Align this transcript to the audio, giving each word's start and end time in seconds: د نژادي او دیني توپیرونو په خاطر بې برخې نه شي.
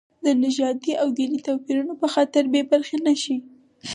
د 0.25 0.27
نژادي 0.43 0.93
او 1.01 1.07
دیني 1.17 1.39
توپیرونو 1.47 1.93
په 2.01 2.07
خاطر 2.13 2.43
بې 2.53 2.61
برخې 2.71 2.97
نه 3.05 3.13
شي. 3.21 3.35